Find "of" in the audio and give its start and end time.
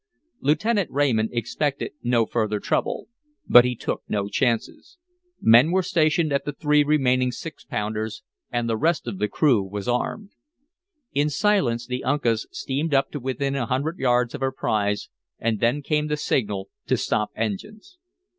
9.05-9.19, 14.33-14.41